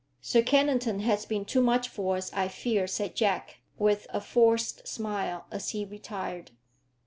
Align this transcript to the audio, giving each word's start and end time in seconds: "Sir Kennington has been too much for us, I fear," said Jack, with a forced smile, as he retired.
"Sir 0.19 0.41
Kennington 0.41 1.01
has 1.01 1.27
been 1.27 1.45
too 1.45 1.61
much 1.61 1.87
for 1.87 2.17
us, 2.17 2.33
I 2.33 2.47
fear," 2.47 2.87
said 2.87 3.13
Jack, 3.15 3.59
with 3.77 4.07
a 4.09 4.19
forced 4.19 4.87
smile, 4.87 5.45
as 5.51 5.69
he 5.69 5.85
retired. 5.85 6.49